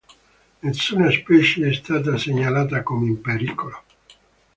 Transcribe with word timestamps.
Nessuna 0.63 1.11
specie 1.11 1.67
è 1.69 1.73
stata 1.75 2.17
segnalata 2.17 2.81
come 2.81 3.05
in 3.05 3.21
pericolo. 3.21 3.83